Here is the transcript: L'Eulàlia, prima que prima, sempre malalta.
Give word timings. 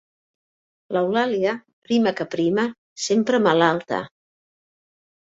L'Eulàlia, 0.95 1.51
prima 1.89 2.13
que 2.19 2.27
prima, 2.35 2.65
sempre 3.03 3.41
malalta. 3.49 4.01